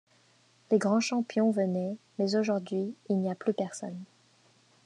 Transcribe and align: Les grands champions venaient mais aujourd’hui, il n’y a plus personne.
Les 0.71 0.79
grands 0.79 0.99
champions 0.99 1.51
venaient 1.51 1.95
mais 2.17 2.35
aujourd’hui, 2.35 2.95
il 3.09 3.19
n’y 3.19 3.29
a 3.29 3.35
plus 3.35 3.53
personne. 3.53 4.03